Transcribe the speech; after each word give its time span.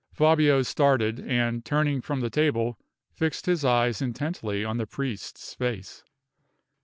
Fabio 0.13 0.63
started, 0.63 1.19
and, 1.19 1.63
turning 1.63 2.01
from 2.01 2.21
the 2.21 2.31
table, 2.31 2.79
fixed 3.13 3.45
his 3.45 3.63
eyes 3.63 4.01
intently 4.01 4.65
on 4.65 4.77
the 4.77 4.87
priest's 4.87 5.53
face. 5.53 6.03